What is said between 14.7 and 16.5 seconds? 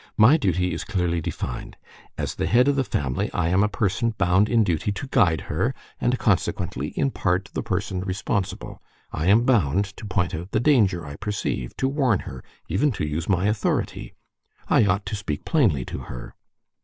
ought to speak plainly to her."